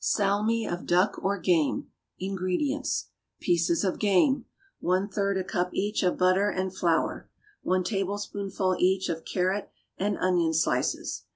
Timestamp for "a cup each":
5.39-6.01